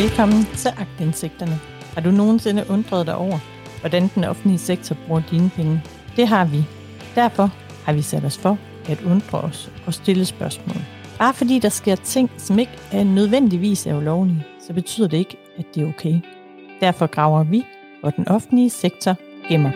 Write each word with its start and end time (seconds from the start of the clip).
Velkommen 0.00 0.44
til 0.44 0.68
Agtindsigterne. 0.78 1.56
Har 1.94 2.00
du 2.00 2.10
nogensinde 2.10 2.64
undret 2.70 3.06
dig 3.06 3.16
over, 3.16 3.38
hvordan 3.80 4.08
den 4.14 4.24
offentlige 4.24 4.58
sektor 4.58 4.96
bruger 5.06 5.22
dine 5.30 5.50
penge? 5.50 5.82
Det 6.16 6.28
har 6.28 6.44
vi. 6.44 6.64
Derfor 7.14 7.46
har 7.84 7.92
vi 7.92 8.02
sat 8.02 8.24
os 8.24 8.38
for 8.38 8.58
at 8.88 9.02
undre 9.02 9.40
os 9.40 9.72
og 9.86 9.94
stille 9.94 10.24
spørgsmål. 10.24 10.76
Bare 11.18 11.34
fordi 11.34 11.58
der 11.58 11.68
sker 11.68 11.94
ting, 11.94 12.30
som 12.36 12.58
ikke 12.58 12.78
er 12.92 13.04
nødvendigvis 13.04 13.86
er 13.86 13.96
ulovlige, 13.96 14.46
så 14.60 14.72
betyder 14.72 15.08
det 15.08 15.16
ikke, 15.16 15.36
at 15.58 15.64
det 15.74 15.82
er 15.82 15.88
okay. 15.88 16.20
Derfor 16.80 17.06
graver 17.06 17.44
vi, 17.44 17.66
hvor 18.00 18.10
den 18.10 18.28
offentlige 18.28 18.70
sektor 18.70 19.14
gemmer. 19.48 19.70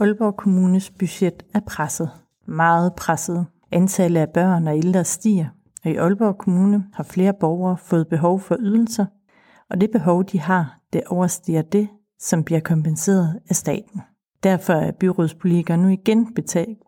Aalborg 0.00 0.36
Kommunes 0.36 0.90
budget 0.90 1.42
er 1.54 1.60
presset. 1.66 2.10
Meget 2.48 2.92
presset. 2.94 3.46
Antallet 3.72 4.20
af 4.20 4.28
børn 4.34 4.68
og 4.68 4.76
ældre 4.76 5.04
stiger, 5.04 5.46
og 5.84 5.90
i 5.90 5.96
Aalborg 5.96 6.38
Kommune 6.38 6.84
har 6.92 7.04
flere 7.04 7.32
borgere 7.40 7.76
fået 7.76 8.08
behov 8.08 8.40
for 8.40 8.56
ydelser, 8.60 9.06
og 9.70 9.80
det 9.80 9.90
behov, 9.90 10.24
de 10.24 10.40
har, 10.40 10.80
det 10.92 11.02
overstiger 11.06 11.62
det, 11.62 11.88
som 12.18 12.44
bliver 12.44 12.60
kompenseret 12.60 13.40
af 13.48 13.56
staten. 13.56 14.00
Derfor 14.42 14.72
er 14.72 14.92
byrådspolitikere 14.92 15.76
nu 15.76 15.88
igen 15.88 16.34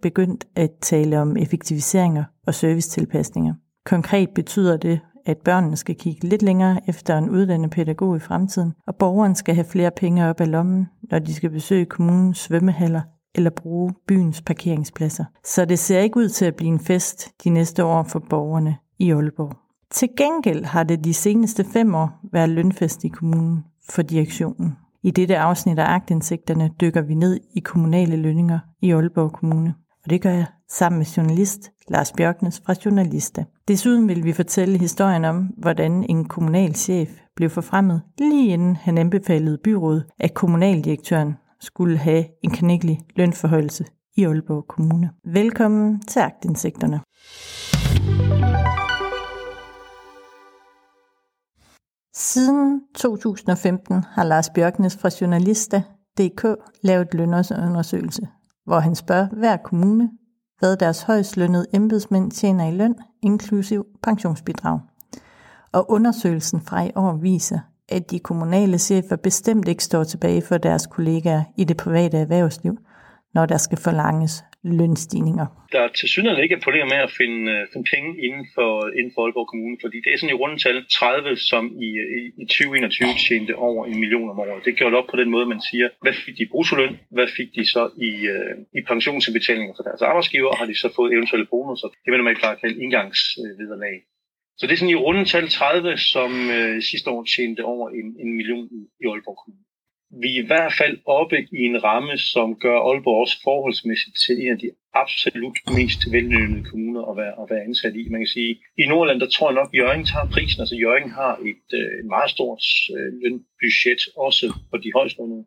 begyndt 0.02 0.46
at 0.56 0.70
tale 0.80 1.20
om 1.20 1.36
effektiviseringer 1.36 2.24
og 2.46 2.54
servicetilpasninger. 2.54 3.54
Konkret 3.84 4.30
betyder 4.34 4.76
det, 4.76 5.00
at 5.26 5.38
børnene 5.38 5.76
skal 5.76 5.94
kigge 5.94 6.28
lidt 6.28 6.42
længere 6.42 6.80
efter 6.88 7.18
en 7.18 7.30
uddannet 7.30 7.70
pædagog 7.70 8.16
i 8.16 8.20
fremtiden, 8.20 8.72
og 8.86 8.96
borgeren 8.96 9.34
skal 9.34 9.54
have 9.54 9.64
flere 9.64 9.90
penge 9.90 10.28
op 10.28 10.40
af 10.40 10.50
lommen, 10.50 10.86
når 11.10 11.18
de 11.18 11.34
skal 11.34 11.50
besøge 11.50 11.84
kommunens 11.84 12.38
svømmehaller 12.38 13.00
eller 13.34 13.50
bruge 13.50 13.94
byens 14.08 14.42
parkeringspladser. 14.42 15.24
Så 15.44 15.64
det 15.64 15.78
ser 15.78 16.00
ikke 16.00 16.16
ud 16.16 16.28
til 16.28 16.44
at 16.44 16.56
blive 16.56 16.68
en 16.68 16.80
fest 16.80 17.28
de 17.44 17.50
næste 17.50 17.84
år 17.84 18.02
for 18.02 18.18
borgerne 18.30 18.76
i 18.98 19.12
Aalborg. 19.12 19.56
Til 19.90 20.08
gengæld 20.16 20.64
har 20.64 20.82
det 20.82 21.04
de 21.04 21.14
seneste 21.14 21.64
fem 21.64 21.94
år 21.94 22.10
været 22.32 22.48
lønfest 22.48 23.04
i 23.04 23.08
kommunen 23.08 23.64
for 23.90 24.02
direktionen. 24.02 24.76
I 25.02 25.10
dette 25.10 25.38
afsnit 25.38 25.78
af 25.78 25.94
agtindsigterne 25.94 26.70
dykker 26.80 27.02
vi 27.02 27.14
ned 27.14 27.40
i 27.54 27.60
kommunale 27.60 28.16
lønninger 28.16 28.58
i 28.82 28.92
Aalborg 28.92 29.32
Kommune. 29.32 29.74
Og 30.04 30.10
det 30.10 30.22
gør 30.22 30.30
jeg 30.30 30.46
sammen 30.68 30.98
med 30.98 31.06
journalist 31.06 31.70
Lars 31.88 32.12
Bjørknes 32.12 32.62
fra 32.66 32.74
Journalista. 32.84 33.44
Desuden 33.68 34.08
vil 34.08 34.24
vi 34.24 34.32
fortælle 34.32 34.78
historien 34.78 35.24
om, 35.24 35.50
hvordan 35.58 36.06
en 36.08 36.24
kommunal 36.24 36.74
chef 36.74 37.08
blev 37.36 37.50
forfremmet 37.50 38.02
lige 38.18 38.52
inden 38.52 38.76
han 38.76 38.98
anbefalede 38.98 39.58
byrådet, 39.64 40.06
at 40.20 40.34
kommunaldirektøren 40.34 41.34
skulle 41.60 41.98
have 41.98 42.24
en 42.42 42.50
knækkelig 42.50 43.00
lønforhøjelse 43.16 43.84
i 44.16 44.24
Aalborg 44.24 44.66
Kommune. 44.68 45.10
Velkommen 45.24 46.00
til 46.00 46.20
agtindsigterne. 46.20 47.00
Siden 52.18 52.82
2015 52.94 54.04
har 54.12 54.24
Lars 54.24 54.50
Bjørknes 54.50 54.96
fra 54.96 55.10
Journalista.dk 55.20 56.46
lavet 56.82 57.14
lønundersøgelse, 57.14 58.28
hvor 58.64 58.78
han 58.78 58.94
spørger 58.94 59.28
hver 59.28 59.56
kommune, 59.56 60.10
hvad 60.58 60.76
deres 60.76 61.02
højst 61.02 61.36
lønnede 61.36 61.66
embedsmænd 61.72 62.30
tjener 62.30 62.68
i 62.68 62.70
løn, 62.70 62.94
inklusiv 63.22 63.86
pensionsbidrag. 64.02 64.80
Og 65.72 65.90
undersøgelsen 65.90 66.60
fra 66.60 66.82
i 66.82 66.90
år 66.94 67.16
viser, 67.16 67.58
at 67.88 68.10
de 68.10 68.18
kommunale 68.18 68.78
chefer 68.78 69.16
bestemt 69.16 69.68
ikke 69.68 69.84
står 69.84 70.04
tilbage 70.04 70.42
for 70.42 70.58
deres 70.58 70.86
kollegaer 70.86 71.44
i 71.56 71.64
det 71.64 71.76
private 71.76 72.18
erhvervsliv, 72.18 72.78
når 73.34 73.46
der 73.46 73.56
skal 73.56 73.78
forlanges 73.78 74.44
lønstigninger. 74.80 75.46
Der 75.72 75.80
er 75.80 75.90
til 75.98 76.08
synligheden 76.08 76.42
ikke 76.44 76.56
et 76.58 76.66
problem 76.66 76.86
med 76.94 77.00
at 77.06 77.12
finde, 77.20 77.40
øh, 77.54 77.60
finde 77.72 77.86
penge 77.94 78.10
inden 78.26 78.44
for, 78.54 78.70
inden 78.98 79.12
for 79.14 79.20
Aalborg 79.22 79.48
Kommune, 79.52 79.76
fordi 79.84 79.96
det 80.04 80.10
er 80.10 80.18
sådan 80.18 80.34
i 80.34 80.40
rundetal 80.42 80.76
30, 80.98 81.36
som 81.50 81.62
i, 81.86 81.90
i, 82.18 82.20
i 82.42 82.44
2021 82.46 83.08
tjente 83.26 83.52
over 83.68 83.80
en 83.90 83.98
million 84.02 84.30
om 84.32 84.38
året. 84.44 84.64
Det 84.64 84.76
gjort 84.80 84.98
op 85.00 85.08
på 85.10 85.16
den 85.20 85.30
måde, 85.34 85.46
man 85.54 85.62
siger, 85.70 85.86
hvad 86.04 86.14
fik 86.24 86.34
de 86.38 86.42
i 86.42 86.50
hvad 87.16 87.28
fik 87.36 87.48
de 87.56 87.64
så 87.74 87.82
i, 88.08 88.12
øh, 88.34 88.54
i 88.78 88.80
pensionsindbetalinger 88.90 89.74
for 89.76 89.84
deres 89.88 90.02
arbejdsgiver, 90.10 90.48
og 90.52 90.58
har 90.60 90.66
de 90.70 90.76
så 90.82 90.88
fået 90.96 91.12
eventuelle 91.16 91.46
bonusser. 91.52 91.88
Det 92.04 92.10
vil 92.12 92.24
man 92.24 92.36
klart 92.42 92.60
kalde 92.60 92.82
indgangsvederlag. 92.82 93.96
Så 94.58 94.62
det 94.66 94.72
er 94.72 94.80
sådan 94.80 94.96
i 94.96 95.04
rundetal 95.06 95.48
30, 95.48 95.98
som 96.14 96.30
øh, 96.56 96.82
sidste 96.90 97.10
år 97.10 97.22
tjente 97.34 97.62
over 97.72 97.86
en, 97.98 98.08
en 98.22 98.30
million 98.38 98.66
i, 98.78 98.80
i 99.00 99.04
Aalborg 99.10 99.38
Kommune 99.42 99.66
vi 100.10 100.28
er 100.36 100.42
i 100.42 100.46
hvert 100.46 100.72
fald 100.80 100.98
oppe 101.06 101.38
i 101.58 101.60
en 101.70 101.84
ramme, 101.84 102.18
som 102.18 102.48
gør 102.64 102.78
Aalborg 102.78 103.20
også 103.20 103.36
forholdsmæssigt 103.44 104.16
til 104.24 104.34
en 104.42 104.52
af 104.52 104.58
de 104.58 104.70
absolut 105.02 105.58
mest 105.78 106.00
vellønnede 106.14 106.64
kommuner 106.70 107.02
at 107.10 107.16
være, 107.22 107.34
at 107.42 107.46
være 107.50 107.66
ansat 107.68 107.94
i. 108.00 108.02
Man 108.08 108.20
kan 108.20 108.34
sige, 108.36 108.52
i 108.82 108.84
Nordland, 108.92 109.20
der 109.20 109.28
tror 109.34 109.48
jeg 109.48 109.58
nok, 109.60 109.70
at 109.72 109.78
Jørgen 109.80 110.04
tager 110.12 110.32
prisen. 110.34 110.60
Altså 110.62 110.76
Jørgen 110.84 111.10
har 111.20 111.32
et, 111.50 111.66
øh, 111.80 111.90
et 112.00 112.08
meget 112.14 112.30
stort 112.36 112.64
øh, 112.96 113.10
lønbudget, 113.22 114.02
også 114.26 114.46
for 114.70 114.78
de 114.84 114.90
højstående. 114.98 115.40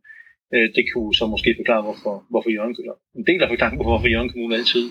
Øh, 0.53 0.67
det 0.75 0.83
kunne 0.91 1.15
så 1.19 1.25
måske 1.33 1.59
forklare, 1.59 1.83
hvorfor, 1.87 2.15
hvorfor 2.31 2.49
Jørgen 2.55 2.75
eller 2.83 2.97
En 3.19 3.25
del 3.29 3.41
af 3.43 3.49
forklaringen, 3.49 3.85
hvorfor 3.89 4.07
Jørgen 4.13 4.31
Kommune 4.31 4.55
altid 4.59 4.85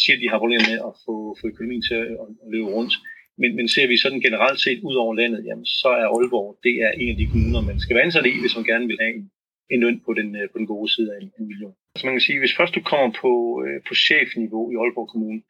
siger, 0.00 0.16
at 0.16 0.22
de 0.22 0.30
har 0.30 0.38
problemer 0.42 0.66
med 0.70 0.78
at 0.88 0.92
få, 1.04 1.14
få 1.38 1.44
økonomien 1.52 1.82
til 1.88 1.94
at, 2.02 2.06
at 2.44 2.48
løbe 2.54 2.70
rundt. 2.76 2.94
Men, 3.40 3.50
men 3.58 3.66
ser 3.68 3.86
vi 3.88 3.96
sådan 3.96 4.24
generelt 4.26 4.60
set 4.60 4.80
ud 4.88 4.94
over 5.02 5.14
landet, 5.20 5.40
jamen, 5.48 5.66
så 5.80 5.88
er 6.02 6.06
Aalborg 6.14 6.48
det 6.66 6.74
er 6.86 6.90
en 7.00 7.10
af 7.12 7.16
de 7.20 7.30
kommuner, 7.32 7.60
man 7.70 7.80
skal 7.80 7.96
vande 7.96 8.12
sig 8.12 8.22
i, 8.34 8.40
hvis 8.40 8.56
man 8.58 8.68
gerne 8.72 8.86
vil 8.90 8.98
have 9.02 9.14
en, 9.16 9.24
en 9.72 9.80
løn 9.84 9.98
på 10.06 10.12
den, 10.18 10.28
øh, 10.40 10.46
på 10.52 10.56
den 10.58 10.66
gode 10.72 10.88
side 10.94 11.08
af 11.14 11.18
en, 11.22 11.30
en 11.38 11.46
million. 11.50 11.74
Så 11.98 12.02
man 12.06 12.14
kan 12.14 12.26
sige, 12.28 12.38
hvis 12.42 12.56
først 12.58 12.74
du 12.74 12.82
kommer 12.92 13.10
på, 13.24 13.32
øh, 13.64 13.78
på 13.88 13.92
chefniveau 14.06 14.64
i 14.72 14.76
Aalborg 14.80 15.08
Kommune, 15.12 15.40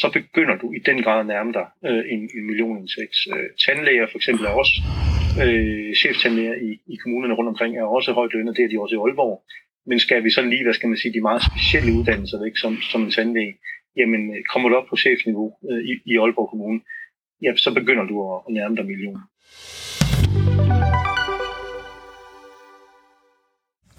så 0.00 0.06
begynder 0.18 0.56
du 0.62 0.66
i 0.78 0.80
den 0.88 0.98
grad 1.04 1.18
at 1.20 1.30
nærme 1.32 1.52
dig 1.58 1.66
øh, 1.88 2.02
en, 2.12 2.20
en 2.36 2.44
millionindtægt. 2.48 3.18
Øh, 3.32 3.48
tandlæger 3.64 4.06
for 4.10 4.18
eksempel 4.20 4.44
er 4.46 4.54
også, 4.62 4.74
øh, 5.44 5.90
cheftandlæger 6.02 6.56
i, 6.68 6.70
i 6.94 6.96
kommunerne 7.02 7.34
rundt 7.38 7.52
omkring 7.52 7.72
er 7.72 7.94
også 7.96 8.10
højt 8.18 8.32
lønnet, 8.34 8.56
det 8.56 8.64
er 8.64 8.70
de 8.70 8.82
også 8.84 8.94
i 8.96 9.02
Aalborg. 9.04 9.36
Men 9.88 9.98
skal 10.06 10.24
vi 10.24 10.30
så 10.30 10.42
lige, 10.42 10.64
hvad 10.64 10.76
skal 10.78 10.88
man 10.88 10.98
sige, 11.02 11.14
de 11.16 11.28
meget 11.28 11.42
specielle 11.50 11.90
uddannelser 11.98 12.38
væk 12.44 12.56
som, 12.62 12.72
som 12.92 13.00
en 13.02 13.10
tandlæge, 13.16 13.54
jamen 14.00 14.22
øh, 14.34 14.40
kommer 14.52 14.68
du 14.68 14.74
op 14.80 14.88
på 14.88 14.96
chefniveau 15.04 15.48
øh, 15.70 15.82
i, 15.90 15.92
i 16.10 16.12
Aalborg 16.22 16.48
Kommune, 16.52 16.80
ja, 17.42 17.56
så 17.56 17.74
begynder 17.74 18.04
du 18.04 18.34
at, 18.34 18.40
nærme 18.54 18.76
dig 18.76 18.86
millioner. 18.86 19.20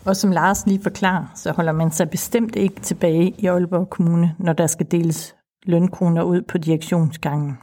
Og 0.06 0.16
som 0.16 0.32
Lars 0.32 0.68
lige 0.68 0.84
forklarer, 0.84 1.32
så 1.36 1.52
holder 1.52 1.72
man 1.72 1.92
sig 1.92 2.10
bestemt 2.10 2.56
ikke 2.56 2.82
tilbage 2.82 3.34
i 3.38 3.46
Aalborg 3.46 3.90
Kommune, 3.90 4.36
når 4.40 4.54
der 4.54 4.68
skal 4.68 4.92
deles 4.92 5.36
lønkroner 5.66 6.24
ud 6.24 6.42
på 6.42 6.58
direktionsgangen. 6.58 7.58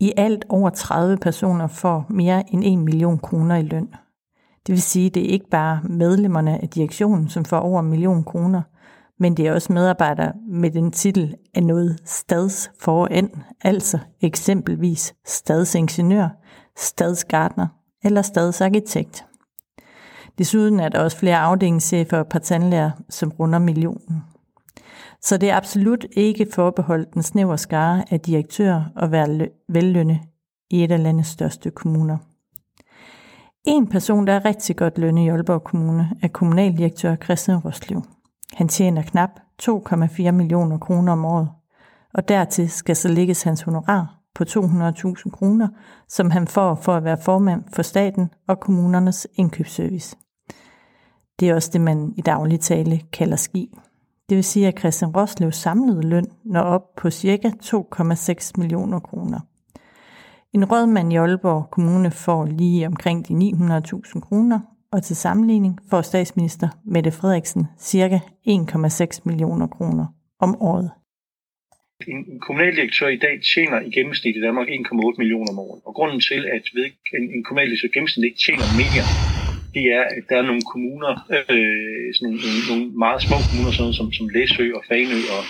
I 0.00 0.12
alt 0.16 0.44
over 0.48 0.70
30 0.70 1.16
personer 1.16 1.66
får 1.66 2.06
mere 2.10 2.44
end 2.54 2.64
1 2.64 2.78
million 2.78 3.18
kroner 3.18 3.56
i 3.56 3.62
løn. 3.62 3.88
Det 4.66 4.72
vil 4.72 4.82
sige, 4.82 5.06
at 5.06 5.14
det 5.14 5.26
er 5.26 5.32
ikke 5.32 5.50
bare 5.50 5.80
medlemmerne 5.84 6.62
af 6.62 6.68
direktionen, 6.68 7.28
som 7.28 7.44
får 7.44 7.58
over 7.58 7.80
en 7.80 7.90
million 7.90 8.24
kroner, 8.24 8.62
men 9.22 9.36
det 9.36 9.46
er 9.46 9.52
også 9.52 9.72
medarbejdere 9.72 10.32
med 10.48 10.70
den 10.70 10.90
titel 10.90 11.34
af 11.54 11.62
noget 11.62 12.00
stads 12.04 12.70
foran, 12.80 13.30
altså 13.60 13.98
eksempelvis 14.20 15.14
stadsingeniør, 15.26 16.28
stadsgartner 16.76 17.66
eller 18.04 18.22
stadsarkitekt. 18.22 19.24
Desuden 20.38 20.80
er 20.80 20.88
der 20.88 21.00
også 21.00 21.16
flere 21.16 21.38
afdelingschefer 21.38 22.18
og 22.18 22.26
partandlærer, 22.26 22.90
som 23.08 23.30
runder 23.30 23.58
millionen. 23.58 24.22
Så 25.20 25.36
det 25.36 25.50
er 25.50 25.56
absolut 25.56 26.06
ikke 26.12 26.46
forbeholdt 26.52 27.14
den 27.14 27.22
snæver 27.22 27.56
skare 27.56 28.04
af 28.10 28.20
direktører 28.20 28.84
og 28.96 29.12
være 29.12 29.48
vellønne 29.68 30.20
i 30.70 30.84
et 30.84 30.92
af 30.92 31.02
landets 31.02 31.28
største 31.28 31.70
kommuner. 31.70 32.16
En 33.64 33.86
person, 33.86 34.26
der 34.26 34.32
er 34.32 34.44
rigtig 34.44 34.76
godt 34.76 34.98
lønnet 34.98 35.24
i 35.24 35.28
Aalborg 35.28 35.64
Kommune, 35.64 36.10
er 36.22 36.28
kommunaldirektør 36.28 37.16
Christian 37.16 37.58
Roslev. 37.58 38.02
Han 38.54 38.68
tjener 38.68 39.02
knap 39.02 39.30
2,4 39.62 40.30
millioner 40.30 40.78
kroner 40.78 41.12
om 41.12 41.24
året, 41.24 41.48
og 42.14 42.28
dertil 42.28 42.70
skal 42.70 42.96
så 42.96 43.08
lægges 43.08 43.42
hans 43.42 43.62
honorar 43.62 44.18
på 44.34 44.44
200.000 44.44 45.30
kroner, 45.30 45.68
som 46.08 46.30
han 46.30 46.46
får 46.46 46.74
for 46.74 46.94
at 46.94 47.04
være 47.04 47.18
formand 47.18 47.64
for 47.72 47.82
staten 47.82 48.30
og 48.48 48.60
kommunernes 48.60 49.26
indkøbsservice. 49.34 50.16
Det 51.40 51.50
er 51.50 51.54
også 51.54 51.70
det, 51.72 51.80
man 51.80 52.14
i 52.16 52.20
daglig 52.20 52.60
tale 52.60 53.00
kalder 53.12 53.36
ski. 53.36 53.74
Det 54.28 54.36
vil 54.36 54.44
sige, 54.44 54.68
at 54.68 54.78
Christian 54.78 55.16
Roslevs 55.16 55.56
samlede 55.56 56.02
løn 56.02 56.26
når 56.44 56.60
op 56.60 56.94
på 56.96 57.10
ca. 57.10 57.52
2,6 57.64 58.52
millioner 58.56 59.00
kroner. 59.00 59.40
En 60.52 60.64
rådmand 60.64 61.12
i 61.12 61.16
Aalborg 61.16 61.70
Kommune 61.70 62.10
får 62.10 62.44
lige 62.44 62.86
omkring 62.86 63.28
de 63.28 63.34
900.000 63.34 64.20
kroner, 64.20 64.60
og 64.92 65.02
til 65.02 65.16
sammenligning 65.16 65.78
får 65.90 66.02
statsminister 66.02 66.68
Mette 66.84 67.12
Frederiksen 67.12 67.62
ca. 67.80 68.20
1,6 68.48 69.20
millioner 69.24 69.66
kroner 69.66 70.06
om 70.40 70.62
året. 70.62 70.90
En 72.08 72.40
kommunaldirektør 72.46 73.08
i 73.08 73.20
dag 73.26 73.34
tjener 73.54 73.80
i 73.80 73.90
gennemsnit 73.90 74.36
i 74.36 74.40
Danmark 74.40 74.68
1,8 74.68 75.14
millioner 75.18 75.50
om 75.52 75.58
året. 75.58 75.80
Og 75.86 75.94
grunden 75.94 76.20
til, 76.20 76.40
at 76.56 76.64
en 77.36 77.44
kommunaldirektør 77.44 77.88
i 77.88 77.94
gennemsnit 77.96 78.24
ikke 78.24 78.40
tjener 78.46 78.66
mere, 78.82 79.04
det 79.74 79.84
er, 79.98 80.04
at 80.16 80.24
der 80.28 80.36
er 80.38 80.46
nogle 80.50 80.64
kommuner, 80.72 81.12
øh, 81.52 82.06
sådan 82.14 82.26
nogle, 82.28 82.40
nogle 82.70 82.86
meget 83.04 83.20
små 83.26 83.36
kommuner, 83.48 83.72
sådan 83.78 83.96
som, 83.98 84.08
som 84.18 84.26
Læsø 84.36 84.64
og 84.78 84.82
Fanø 84.88 85.18
og, 85.36 85.42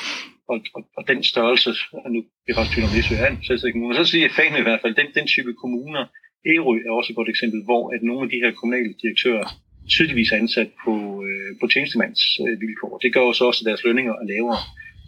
og, 0.50 0.56
og, 0.76 0.82
og 0.98 1.02
den 1.10 1.20
størrelse, 1.32 1.70
og 2.04 2.08
nu 2.14 2.18
er 2.48 2.54
faktisk 2.54 2.74
tvivl 2.74 2.88
om 2.88 2.94
Læsø 2.96 3.14
er 3.24 3.30
en 3.30 3.42
selvstændig 3.48 3.74
kommune, 3.74 4.00
så 4.00 4.06
siger 4.12 4.36
Fanø 4.38 4.58
i 4.60 4.68
hvert 4.68 4.82
fald, 4.82 4.94
den, 5.00 5.08
den 5.18 5.26
type 5.34 5.52
kommuner, 5.62 6.02
Ærø 6.46 6.74
er 6.86 6.92
også 6.98 7.10
et 7.12 7.16
godt 7.16 7.28
eksempel, 7.34 7.60
hvor 7.68 7.82
at 7.94 8.02
nogle 8.02 8.22
af 8.26 8.30
de 8.30 8.42
her 8.42 8.52
kommunale 8.60 8.94
direktører 9.02 9.44
tydeligvis 9.94 10.32
er 10.32 10.36
ansat 10.36 10.70
på, 10.84 10.94
øh, 11.26 11.50
på 11.60 11.66
tjenestemandsvilkår. 11.72 12.98
Det 13.02 13.14
gør 13.14 13.20
også, 13.20 13.44
at 13.62 13.68
deres 13.68 13.84
lønninger 13.84 14.14
er 14.22 14.26
lavere. 14.32 14.60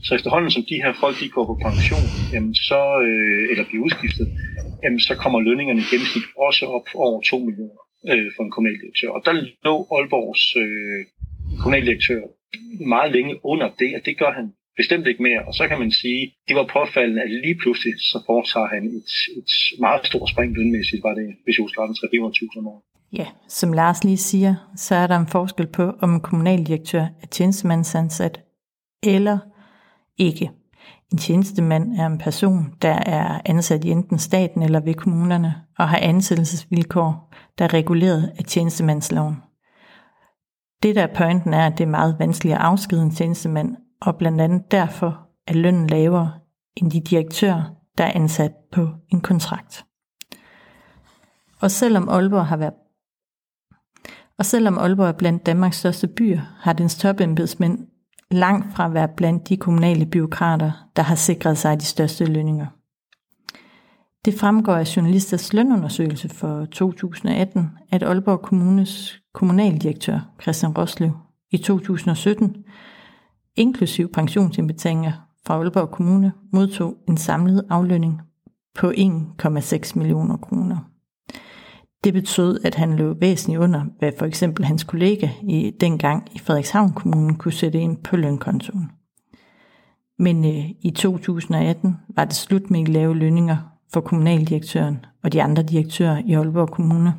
Så 0.07 0.15
efterhånden 0.15 0.51
som 0.51 0.65
de 0.71 0.83
her 0.83 0.93
folk 1.03 1.17
de 1.21 1.29
går 1.37 1.47
på 1.51 1.57
pension, 1.67 2.07
jamen 2.35 2.55
så, 2.55 2.81
øh, 3.09 3.45
eller 3.51 3.65
bliver 3.69 3.85
udskiftet, 3.85 4.27
jamen 4.83 5.01
så 5.09 5.15
kommer 5.23 5.41
lønningerne 5.41 5.81
i 5.85 5.89
gennemsnit 5.91 6.27
også 6.47 6.65
op 6.77 6.87
over 6.95 7.21
2 7.21 7.39
millioner 7.49 7.83
øh, 8.11 8.29
for 8.35 8.43
en 8.45 8.51
kommunaldirektør. 8.55 9.11
Og 9.17 9.21
der 9.27 9.33
lå 9.67 9.75
Aalborgs 9.95 10.45
øh, 10.63 11.01
kommunaldirektør 11.61 12.23
meget 12.95 13.11
længe 13.17 13.35
under 13.53 13.69
det, 13.81 13.91
og 13.97 14.01
det 14.07 14.15
gør 14.19 14.33
han 14.39 14.47
bestemt 14.76 15.06
ikke 15.06 15.23
mere. 15.23 15.43
Og 15.49 15.55
så 15.55 15.69
kan 15.69 15.79
man 15.79 15.93
sige, 15.93 16.21
det 16.49 16.56
var 16.56 16.67
påfaldende, 16.76 17.23
at 17.23 17.31
lige 17.31 17.59
pludselig 17.62 17.94
så 17.99 18.19
foretager 18.26 18.69
han 18.75 18.82
et, 18.99 19.12
et 19.41 19.53
meget 19.81 20.06
stort 20.06 20.31
spring 20.31 20.56
lønmæssigt, 20.56 21.03
var 21.03 21.15
det, 21.15 21.26
hvis 21.44 21.56
jeg 21.56 21.62
husker 21.62 21.82
300.000 21.82 22.59
om 22.59 22.67
året. 22.67 22.82
Ja, 23.12 23.26
som 23.49 23.73
Lars 23.73 24.05
lige 24.05 24.17
siger, 24.17 24.55
så 24.76 24.94
er 24.94 25.06
der 25.06 25.19
en 25.19 25.26
forskel 25.26 25.67
på, 25.67 25.93
om 26.00 26.15
en 26.15 26.21
kommunaldirektør 26.21 27.06
er 27.23 27.26
tjenestemandsansat 27.31 28.41
eller 29.03 29.38
ikke. 30.19 30.50
En 31.12 31.19
tjenestemand 31.19 31.99
er 31.99 32.06
en 32.06 32.19
person, 32.19 32.75
der 32.82 32.99
er 33.06 33.41
ansat 33.44 33.85
i 33.85 33.91
enten 33.91 34.19
staten 34.19 34.62
eller 34.62 34.81
ved 34.81 34.94
kommunerne 34.94 35.55
og 35.79 35.88
har 35.88 35.99
ansættelsesvilkår, 35.99 37.35
der 37.59 37.65
er 37.65 37.75
reguleret 37.75 38.32
af 38.38 38.44
tjenestemandsloven. 38.44 39.37
Det 40.82 40.97
der 40.97 41.03
er 41.03 41.15
pointen 41.15 41.55
er, 41.55 41.67
at 41.67 41.79
det 41.79 41.85
er 41.85 41.88
meget 41.88 42.17
vanskeligt 42.19 42.55
at 42.55 42.61
afskede 42.61 43.03
en 43.03 43.11
tjenestemand, 43.11 43.76
og 44.00 44.17
blandt 44.17 44.41
andet 44.41 44.70
derfor 44.70 45.29
er 45.46 45.55
lønnen 45.55 45.87
lavere 45.87 46.32
end 46.76 46.91
de 46.91 47.00
direktører, 47.00 47.62
der 47.99 48.05
er 48.05 48.12
ansat 48.14 48.52
på 48.73 48.88
en 49.08 49.20
kontrakt. 49.20 49.85
Og 51.61 51.70
selvom 51.70 52.08
Aalborg 52.08 52.46
har 52.46 52.56
været 52.56 52.75
og 54.38 54.46
selvom 54.46 54.79
Aalborg 54.79 55.08
er 55.08 55.12
blandt 55.12 55.46
Danmarks 55.46 55.76
største 55.76 56.08
byer, 56.08 56.41
har 56.61 56.73
dens 56.73 56.96
topembedsmænd 56.96 57.79
langt 58.31 58.75
fra 58.75 58.87
at 58.87 58.94
være 58.94 59.08
blandt 59.17 59.49
de 59.49 59.56
kommunale 59.56 60.06
byråkrater, 60.06 60.73
der 60.97 61.02
har 61.02 61.14
sikret 61.14 61.58
sig 61.58 61.81
de 61.81 61.85
største 61.85 62.25
lønninger. 62.25 62.67
Det 64.25 64.35
fremgår 64.35 64.75
af 64.75 64.97
journalisters 64.97 65.52
lønundersøgelse 65.52 66.29
for 66.29 66.64
2018, 66.64 67.70
at 67.90 68.02
Aalborg 68.02 68.43
Kommunes 68.43 69.20
kommunaldirektør 69.35 70.20
Christian 70.43 70.73
Roslev 70.79 71.12
i 71.50 71.58
2017, 71.58 72.56
inklusiv 73.56 74.12
pensionsindbetalinger 74.12 75.12
fra 75.47 75.55
Aalborg 75.55 75.91
Kommune, 75.91 76.33
modtog 76.53 76.97
en 77.09 77.17
samlet 77.17 77.65
aflønning 77.71 78.21
på 78.75 78.91
1,6 78.91 79.99
millioner 79.99 80.37
kroner. 80.37 80.77
Det 82.05 82.12
betød, 82.12 82.61
at 82.65 82.75
han 82.75 82.97
løb 82.97 83.21
væsentligt 83.21 83.61
under, 83.61 83.85
hvad 83.99 84.12
for 84.19 84.27
eksempel 84.27 84.65
hans 84.65 84.85
kollega 84.85 85.29
i 85.43 85.73
dengang 85.81 86.29
i 86.35 86.39
Frederikshavn 86.39 86.93
Kommune 86.93 87.35
kunne 87.35 87.53
sætte 87.53 87.81
ind 87.81 87.97
på 87.97 88.17
lønkontoen. 88.17 88.91
Men 90.19 90.45
øh, 90.45 90.71
i 90.83 90.91
2018 90.91 91.97
var 92.17 92.25
det 92.25 92.35
slut 92.35 92.71
med 92.71 92.87
lave 92.87 93.17
lønninger 93.17 93.57
for 93.93 94.00
kommunaldirektøren 94.00 95.05
og 95.23 95.33
de 95.33 95.43
andre 95.43 95.62
direktører 95.62 96.23
i 96.27 96.33
Aalborg 96.33 96.71
Kommune. 96.71 97.15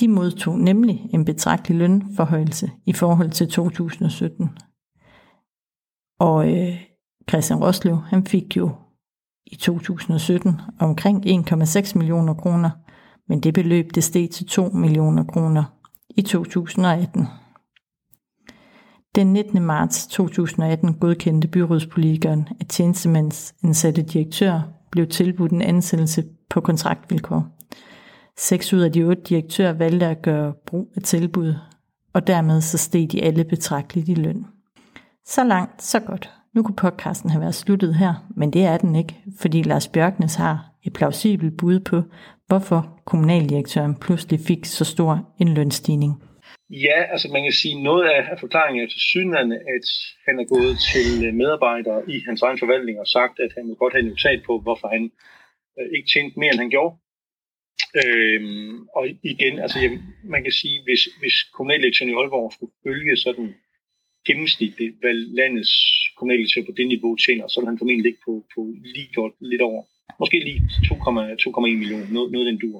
De 0.00 0.08
modtog 0.08 0.58
nemlig 0.58 1.10
en 1.14 1.24
betragtelig 1.24 1.78
lønforhøjelse 1.78 2.70
i 2.86 2.92
forhold 2.92 3.30
til 3.30 3.48
2017. 3.48 4.50
Og 6.18 6.52
øh, 6.54 6.82
Christian 7.28 7.58
Roslev, 7.58 7.96
han 7.96 8.26
fik 8.26 8.56
jo 8.56 8.70
i 9.46 9.56
2017 9.56 10.60
omkring 10.80 11.26
1,6 11.26 11.98
millioner 11.98 12.34
kroner, 12.34 12.70
men 13.28 13.40
det 13.40 13.54
beløb 13.54 13.94
det 13.94 14.04
steg 14.04 14.30
til 14.30 14.46
2 14.46 14.68
millioner 14.68 15.24
kroner 15.24 15.64
i 16.16 16.22
2018. 16.22 17.26
Den 19.14 19.32
19. 19.32 19.62
marts 19.62 20.06
2018 20.06 20.94
godkendte 20.94 21.48
byrådspolitikeren, 21.48 22.48
at 22.60 22.68
tjenestemandsansatte 22.68 24.02
direktør 24.02 24.60
blev 24.90 25.06
tilbudt 25.06 25.52
en 25.52 25.62
ansættelse 25.62 26.24
på 26.50 26.60
kontraktvilkår. 26.60 27.55
Seks 28.38 28.72
ud 28.72 28.80
af 28.80 28.92
de 28.92 29.02
otte 29.02 29.22
direktører 29.22 29.72
valgte 29.72 30.06
at 30.06 30.22
gøre 30.22 30.54
brug 30.66 30.92
af 30.96 31.02
tilbud, 31.02 31.54
og 32.12 32.26
dermed 32.26 32.60
så 32.60 32.78
steg 32.78 33.12
de 33.12 33.24
alle 33.24 33.44
betragteligt 33.44 34.08
i 34.08 34.14
løn. 34.14 34.46
Så 35.24 35.44
langt, 35.44 35.82
så 35.82 36.00
godt. 36.00 36.30
Nu 36.54 36.62
kunne 36.62 36.76
podcasten 36.76 37.30
have 37.30 37.40
været 37.40 37.54
sluttet 37.54 37.94
her, 37.94 38.14
men 38.36 38.52
det 38.52 38.64
er 38.64 38.76
den 38.76 38.96
ikke, 38.96 39.14
fordi 39.40 39.62
Lars 39.62 39.88
Bjørknes 39.88 40.34
har 40.34 40.72
et 40.84 40.92
plausibelt 40.92 41.56
bud 41.56 41.80
på, 41.80 42.02
hvorfor 42.46 43.00
kommunaldirektøren 43.04 43.94
pludselig 43.94 44.40
fik 44.40 44.64
så 44.64 44.84
stor 44.84 45.34
en 45.40 45.48
lønstigning. 45.48 46.12
Ja, 46.70 46.98
altså 47.12 47.28
man 47.32 47.42
kan 47.42 47.52
sige, 47.52 47.82
noget 47.82 48.04
af 48.04 48.38
forklaringen 48.40 48.84
er 48.84 48.88
til 48.88 49.00
synligheden, 49.00 49.52
at 49.52 49.86
han 50.26 50.34
er 50.42 50.46
gået 50.54 50.74
til 50.90 51.34
medarbejdere 51.34 52.00
i 52.14 52.16
hans 52.26 52.42
egen 52.42 52.58
forvaltning 52.58 53.00
og 53.00 53.06
sagt, 53.06 53.40
at 53.40 53.50
han 53.56 53.68
vil 53.68 53.76
godt 53.82 53.92
have 53.94 54.02
en 54.02 54.08
notat 54.08 54.40
på, 54.46 54.52
hvorfor 54.64 54.88
han 54.88 55.02
øh, 55.78 55.88
ikke 55.96 56.08
tjente 56.12 56.38
mere, 56.40 56.52
end 56.52 56.60
han 56.64 56.70
gjorde. 56.70 56.96
Øhm, 58.02 58.88
og 58.96 59.08
igen, 59.22 59.58
altså 59.58 59.78
jeg, 59.78 59.90
man 60.24 60.42
kan 60.42 60.52
sige, 60.52 60.82
hvis, 60.84 61.02
hvis 61.20 61.36
kommunaldirektøren 61.42 62.10
i 62.10 62.14
Aalborg 62.14 62.52
skulle 62.52 62.72
følge 62.86 63.16
sådan 63.16 63.54
gennemsnitligt, 64.26 64.94
hvad 65.00 65.14
landets 65.14 65.74
kommunaldirektør 66.16 66.62
på 66.66 66.74
det 66.76 66.86
niveau 66.88 67.16
tjener, 67.16 67.48
så 67.48 67.60
vil 67.60 67.68
han 67.70 67.78
formentlig 67.78 68.06
ligge 68.06 68.20
på, 68.26 68.32
på 68.54 68.60
lige 68.94 69.10
godt 69.14 69.34
lidt 69.40 69.62
over. 69.62 69.82
Måske 70.20 70.38
lige 70.48 70.60
2,1 70.86 71.76
millioner, 71.82 72.08
noget, 72.16 72.32
noget 72.32 72.46
den 72.46 72.58
dur. 72.64 72.78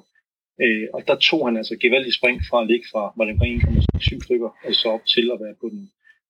Øh, 0.62 0.86
og 0.94 1.00
der 1.08 1.16
tog 1.28 1.40
han 1.48 1.56
altså 1.56 1.74
gevaldigt 1.84 2.18
spring 2.18 2.36
fra 2.48 2.58
at 2.62 2.68
ligge 2.70 2.86
fra, 2.92 3.02
var 3.18 3.24
det 3.24 3.34
1,7 3.34 4.24
stykker, 4.26 4.50
altså 4.68 4.86
op 4.88 5.04
til 5.14 5.26
at 5.34 5.40
være 5.44 5.56
på 5.62 5.68
den, 5.74 5.82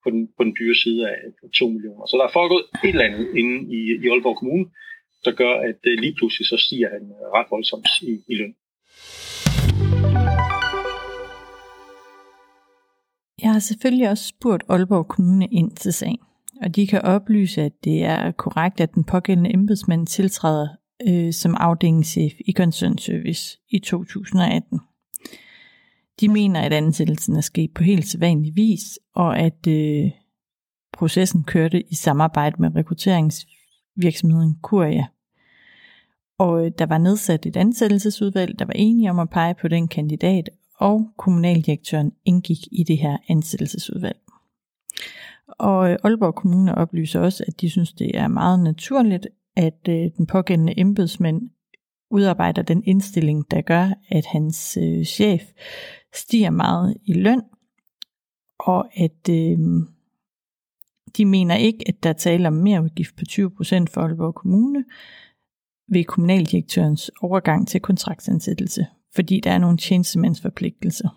på 0.03 0.09
den, 0.11 0.23
på 0.37 0.45
den 0.45 0.55
dyre 0.59 0.77
side 0.85 1.01
af 1.11 1.17
2 1.59 1.69
millioner. 1.69 2.07
Så 2.07 2.15
der 2.19 2.25
er 2.27 2.37
foregået 2.39 2.65
et 2.85 2.95
eller 2.95 3.09
andet 3.09 3.27
inde 3.41 3.57
i, 3.77 3.81
i 4.03 4.07
Aalborg 4.13 4.37
Kommune, 4.41 4.67
der 5.27 5.33
gør, 5.33 5.55
at 5.69 5.81
øh, 5.91 5.99
lige 5.99 6.15
pludselig 6.19 6.47
så 6.47 6.57
stiger 6.57 6.89
han 6.95 7.03
øh, 7.03 7.27
ret 7.37 7.47
voldsomt 7.51 7.87
i, 8.03 8.13
i 8.33 8.35
løn. 8.41 8.55
Jeg 13.43 13.53
har 13.53 13.59
selvfølgelig 13.59 14.09
også 14.11 14.27
spurgt 14.29 14.65
Aalborg 14.69 15.09
Kommune 15.09 15.47
ind 15.47 15.71
til 15.71 15.93
sagen, 15.93 16.19
og 16.63 16.77
de 16.77 16.87
kan 16.87 17.03
oplyse, 17.03 17.63
at 17.63 17.73
det 17.85 18.05
er 18.05 18.31
korrekt, 18.31 18.81
at 18.81 18.95
den 18.95 19.05
pågældende 19.05 19.55
embedsmand 19.55 20.07
tiltræder 20.07 20.69
øh, 21.09 21.33
som 21.33 21.55
afdelingschef 21.59 22.33
i 22.47 22.53
koncernservice 22.53 23.59
i 23.71 23.79
2018. 23.79 24.81
De 26.21 26.29
mener, 26.29 26.61
at 26.61 26.73
ansættelsen 26.73 27.37
er 27.37 27.41
sket 27.41 27.71
på 27.75 27.83
helt 27.83 28.07
sædvanlig 28.07 28.57
vis, 28.57 28.99
og 29.15 29.39
at 29.39 29.67
øh, 29.69 30.11
processen 30.93 31.45
kørte 31.45 31.83
i 31.91 31.95
samarbejde 31.95 32.57
med 32.63 32.77
rekrutteringsvirksomheden 32.77 34.59
Kuria. 34.63 35.07
Og 36.39 36.67
øh, 36.67 36.73
der 36.79 36.87
var 36.87 36.99
nedsat 36.99 37.47
et 37.47 37.57
ansættelsesudvalg, 37.57 38.59
der 38.59 38.65
var 38.65 38.73
enige 38.73 39.11
om 39.11 39.19
at 39.19 39.31
pege 39.31 39.55
på 39.55 39.69
den 39.69 39.89
kandidat, 39.89 40.51
og 40.79 41.11
kommunaldirektøren 41.17 42.13
indgik 42.25 42.59
i 42.73 42.85
det 42.85 42.99
her 42.99 43.17
ansættelsesudvalg. 43.29 44.19
Og 45.49 45.91
øh, 45.91 45.99
Aalborg 46.05 46.35
Kommune 46.35 46.75
oplyser 46.75 47.21
også, 47.21 47.45
at 47.49 47.61
de 47.61 47.71
synes, 47.71 47.93
det 47.93 48.19
er 48.19 48.29
meget 48.29 48.61
naturligt, 48.61 49.27
at 49.57 49.89
øh, 49.89 50.11
den 50.17 50.27
pågældende 50.27 50.81
embedsmand 50.81 51.51
udarbejder 52.11 52.63
den 52.63 52.83
indstilling, 52.87 53.51
der 53.51 53.61
gør, 53.61 53.91
at 54.09 54.27
hans 54.27 54.79
øh, 54.83 55.05
chef 55.05 55.43
stiger 56.15 56.51
meget 56.51 56.97
i 57.05 57.13
løn, 57.13 57.43
og 58.59 58.89
at 58.95 59.29
øh, 59.31 59.59
de 61.17 61.25
mener 61.25 61.55
ikke, 61.55 61.85
at 61.89 62.03
der 62.03 62.13
taler 62.13 62.49
om 62.49 62.55
mere 62.55 62.83
udgift 62.83 63.17
på 63.17 63.23
20% 63.31 63.39
for 63.91 64.01
Aalborg 64.01 64.35
Kommune 64.35 64.85
ved 65.89 66.05
kommunaldirektørens 66.05 67.11
overgang 67.23 67.69
til 67.69 67.81
kontraktsansættelse 67.81 68.87
fordi 69.17 69.41
der 69.41 69.51
er 69.51 69.59
nogle 69.59 69.77
tjenestemandsforpligtelser. 69.77 71.09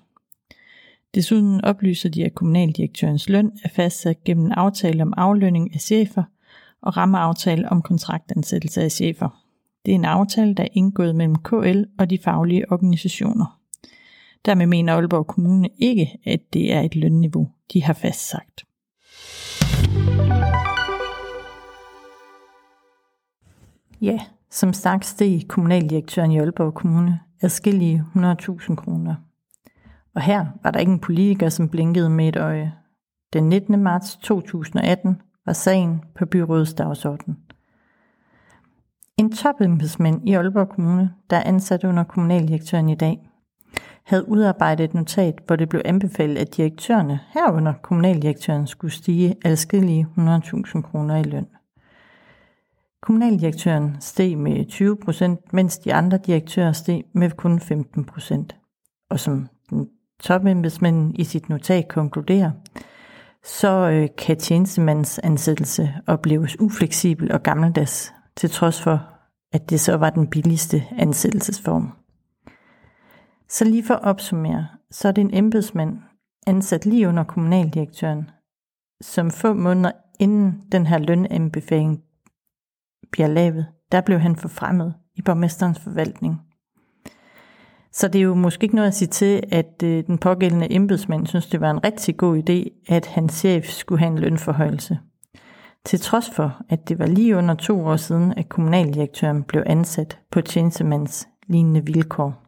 Desuden 1.16 1.66
oplyser 1.66 2.10
de, 2.10 2.26
at 2.26 2.36
kommunaldirektørens 2.36 3.30
løn 3.30 3.52
er 3.64 3.70
fastsat 3.70 4.24
gennem 4.24 4.46
en 4.46 4.52
aftale 4.52 5.04
om 5.04 5.14
aflønning 5.18 5.74
af 5.74 5.80
chefer 5.80 6.24
og 6.82 6.98
rammeaftale 6.98 7.70
om 7.70 7.82
kontraktansættelse 7.82 8.82
af 8.82 8.92
chefer. 8.92 9.44
Det 9.86 9.92
er 9.92 9.96
en 9.96 10.06
aftale, 10.06 10.56
der 10.56 10.64
er 10.64 10.68
indgået 10.74 11.16
mellem 11.16 11.36
KL 11.36 11.84
og 12.00 12.10
de 12.10 12.18
faglige 12.18 12.72
organisationer. 12.72 13.60
Dermed 14.46 14.66
mener 14.66 14.94
Aalborg 14.94 15.28
Kommune 15.28 15.70
ikke, 15.78 16.20
at 16.26 16.40
det 16.54 16.74
er 16.74 16.82
et 16.82 16.96
lønniveau, 16.96 17.50
de 17.74 17.84
har 17.84 17.94
fastsagt. 17.94 18.66
Ja, 24.02 24.20
som 24.52 24.74
sagt 24.74 25.06
steg 25.06 25.48
kommunaldirektøren 25.48 26.32
i 26.32 26.40
Aalborg 26.40 26.74
Kommune 26.74 27.20
adskillige 27.42 28.06
100.000 28.16 28.76
kroner. 28.76 29.16
Og 30.16 30.22
her 30.22 30.46
var 30.64 30.72
der 30.72 30.80
ikke 30.80 30.92
en 30.92 31.00
politiker, 31.00 31.50
som 31.50 31.70
blinkede 31.70 32.10
med 32.10 32.28
et 32.28 32.38
øje. 32.38 32.74
Den 33.34 33.50
19. 33.50 33.84
marts 33.84 34.18
2018 34.18 35.22
var 35.46 35.54
sagen 35.54 36.04
på 36.16 36.26
byrådets 36.26 36.74
dagsorden. 36.74 37.38
En 39.18 39.32
topembedsmand 39.32 40.30
i 40.30 40.34
Aalborg 40.34 40.70
Kommune, 40.70 41.14
der 41.30 41.38
er 41.38 41.44
ansat 41.44 41.84
under 41.84 42.04
kommunaldirektøren 42.04 42.90
i 42.90 42.96
dag, 42.96 43.30
havde 44.04 44.30
udarbejdet 44.30 44.84
et 44.84 44.94
notat, 44.94 45.40
hvor 45.48 45.56
det 45.56 45.70
blev 45.70 45.82
anbefalet, 45.86 46.38
at 46.38 46.58
direktørerne 46.58 47.20
herunder 47.34 47.74
kommunaldirektøren 47.74 48.68
skulle 48.68 48.94
stige 48.94 49.36
adskillige 49.46 50.08
100.000 50.18 50.82
kroner 50.82 51.16
i 51.16 51.24
løn. 51.24 51.48
Kommunaldirektøren 53.02 53.98
steg 54.00 54.38
med 54.38 54.66
20 54.66 54.98
procent, 54.98 55.54
mens 55.54 55.78
de 55.78 55.94
andre 55.94 56.18
direktører 56.18 56.72
steg 56.72 57.04
med 57.14 57.32
kun 57.32 57.60
15 57.60 58.06
procent. 58.06 58.56
Og 59.10 59.20
som 59.20 59.48
den 59.70 59.88
topembedsmanden 60.20 61.16
i 61.16 61.24
sit 61.24 61.50
notat 61.50 61.88
konkluderer, 61.88 62.52
så 63.44 63.90
øh, 63.90 64.08
kan 64.18 64.38
tjenestemandens 64.38 65.20
ansættelse 65.24 65.94
opleves 66.08 66.60
ufleksibel 66.60 67.32
og 67.32 67.44
gammeldags, 67.44 68.14
til 68.38 68.50
trods 68.50 68.82
for, 68.82 69.10
at 69.54 69.70
det 69.70 69.80
så 69.80 69.98
var 69.98 70.10
den 70.10 70.28
billigste 70.28 70.84
ansættelsesform. 70.98 71.92
Så 73.50 73.66
lige 73.66 73.84
for 73.84 73.94
at 73.94 74.04
opsummere, 74.04 74.68
så 74.92 75.08
er 75.08 75.12
det 75.12 75.22
en 75.22 75.34
embedsmand 75.34 75.98
ansat 76.48 76.86
lige 76.86 77.08
under 77.08 77.24
kommunaldirektøren, 77.24 78.30
som 79.02 79.32
få 79.32 79.54
måneder 79.54 79.92
inden 80.20 80.64
den 80.72 80.86
her 80.88 80.98
lønanbefaling 80.98 82.04
bliver 83.12 83.28
lavet, 83.28 83.66
der 83.92 84.02
blev 84.02 84.20
han 84.20 84.36
forfremmet 84.36 84.94
i 85.16 85.22
borgmesterens 85.22 85.80
forvaltning. 85.80 86.42
Så 87.92 88.08
det 88.08 88.20
er 88.20 88.24
jo 88.24 88.36
måske 88.36 88.64
ikke 88.64 88.76
noget 88.76 88.88
at 88.88 88.96
sige 88.96 89.08
til, 89.08 89.44
at 89.52 89.84
øh, 89.84 90.04
den 90.08 90.18
pågældende 90.18 90.74
embedsmand 90.74 91.28
synes, 91.28 91.48
det 91.48 91.62
var 91.62 91.72
en 91.72 91.84
rigtig 91.84 92.18
god 92.18 92.38
idé, 92.38 92.86
at 92.96 93.06
hans 93.06 93.34
chef 93.34 93.66
skulle 93.66 94.00
have 94.00 94.12
en 94.12 94.20
lønforhøjelse. 94.20 95.00
Til 95.86 96.00
trods 96.00 96.30
for, 96.30 96.62
at 96.70 96.90
det 96.90 97.00
var 97.00 97.06
lige 97.06 97.38
under 97.38 97.56
to 97.56 97.86
år 97.86 97.96
siden, 97.96 98.34
at 98.38 98.50
kommunaldirektøren 98.50 99.44
blev 99.44 99.64
ansat 99.66 100.20
på 100.32 100.42
tjenestemands 100.42 101.28
lignende 101.48 101.86
vilkår. 101.86 102.44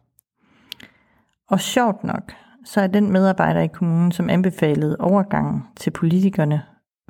Og 1.50 1.60
sjovt 1.60 2.04
nok, 2.04 2.32
så 2.64 2.80
er 2.80 2.86
den 2.86 3.12
medarbejder 3.12 3.60
i 3.60 3.66
kommunen, 3.66 4.12
som 4.12 4.30
anbefalede 4.30 4.96
overgangen 5.00 5.62
til 5.76 5.90
politikerne 5.90 6.62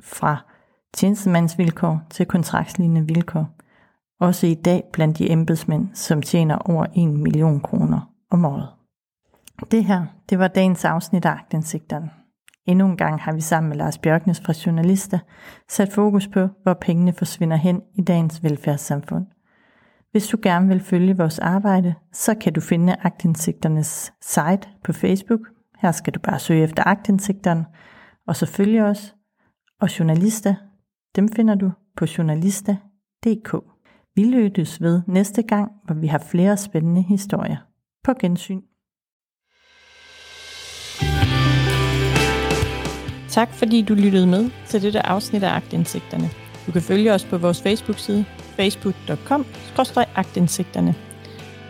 fra 0.03 0.52
tjenestemandsvilkår 0.93 2.01
til 2.09 2.25
kontraktslignende 2.25 3.07
vilkår, 3.07 3.49
også 4.19 4.47
i 4.47 4.53
dag 4.53 4.83
blandt 4.93 5.17
de 5.17 5.31
embedsmænd, 5.31 5.89
som 5.93 6.21
tjener 6.21 6.57
over 6.57 6.85
1 6.95 7.09
million 7.09 7.59
kroner 7.59 8.09
om 8.31 8.45
året. 8.45 8.67
Det 9.71 9.85
her, 9.85 10.05
det 10.29 10.39
var 10.39 10.47
dagens 10.47 10.85
afsnit 10.85 11.25
af 11.25 11.31
Agtindsigterne. 11.31 12.09
Endnu 12.65 12.85
en 12.85 12.97
gang 12.97 13.21
har 13.21 13.33
vi 13.33 13.41
sammen 13.41 13.69
med 13.69 13.77
Lars 13.77 13.97
Bjørknes 13.97 14.41
fra 14.41 14.53
Journalister 14.65 15.19
sat 15.69 15.91
fokus 15.91 16.27
på, 16.27 16.47
hvor 16.63 16.73
pengene 16.73 17.13
forsvinder 17.13 17.57
hen 17.57 17.81
i 17.95 18.01
dagens 18.01 18.43
velfærdssamfund. 18.43 19.25
Hvis 20.11 20.27
du 20.27 20.37
gerne 20.41 20.67
vil 20.67 20.79
følge 20.79 21.17
vores 21.17 21.39
arbejde, 21.39 21.95
så 22.11 22.35
kan 22.35 22.53
du 22.53 22.61
finde 22.61 22.95
Agtindsigternes 22.99 24.13
site 24.21 24.69
på 24.83 24.93
Facebook. 24.93 25.39
Her 25.79 25.91
skal 25.91 26.13
du 26.13 26.19
bare 26.19 26.39
søge 26.39 26.63
efter 26.63 26.83
Agtindsigterne, 26.87 27.65
og 28.27 28.35
så 28.35 28.45
følge 28.45 28.85
os. 28.85 29.15
Og 29.81 29.99
journalister, 29.99 30.55
dem 31.15 31.29
finder 31.29 31.55
du 31.55 31.71
på 31.97 32.05
journalista.dk. 32.17 33.55
Vi 34.15 34.23
lyttes 34.23 34.81
ved 34.81 35.01
næste 35.07 35.43
gang, 35.43 35.71
hvor 35.85 35.95
vi 35.95 36.07
har 36.07 36.23
flere 36.31 36.57
spændende 36.57 37.01
historier. 37.01 37.57
På 38.03 38.13
gensyn. 38.19 38.61
Tak 43.29 43.53
fordi 43.53 43.81
du 43.81 43.93
lyttede 43.93 44.27
med 44.27 44.49
til 44.65 44.81
dette 44.81 45.05
afsnit 45.05 45.43
af 45.43 45.55
Agtindsigterne. 45.55 46.29
Du 46.67 46.71
kan 46.71 46.81
følge 46.81 47.13
os 47.13 47.25
på 47.25 47.37
vores 47.37 47.61
Facebook-side 47.61 48.25
facebook.com-agtindsigterne. 48.59 50.95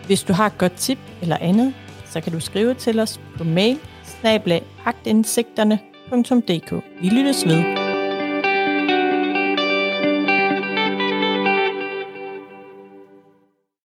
Hvis 0.05 0.23
du 0.23 0.33
har 0.33 0.45
et 0.45 0.57
godt 0.57 0.73
tip 0.73 0.99
eller 1.21 1.37
andet, 1.41 1.73
så 2.05 2.21
kan 2.21 2.33
du 2.33 2.39
skrive 2.39 2.73
til 2.73 2.99
os 2.99 3.21
på 3.37 3.43
mail 3.43 3.79
snablag 4.03 4.63
Vi 7.01 7.09
lyttes 7.09 7.45
ved. 7.45 7.82